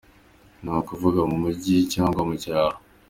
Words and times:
Ni 0.61 0.69
ukuvuga 0.79 1.19
mu 1.29 1.37
mujyi 1.43 1.77
cyangwa 1.93 2.21
mu 2.27 2.35
cyaro. 2.43 2.77